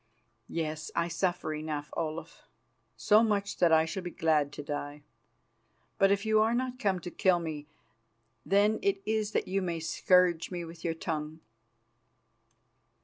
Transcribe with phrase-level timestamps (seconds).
[0.49, 2.47] "Yes, I suffer enough, Olaf.
[2.97, 5.03] So much that I shall be glad to die.
[5.99, 7.67] But if you are not come to kill me,
[8.43, 11.39] then it is that you may scourge me with your tongue."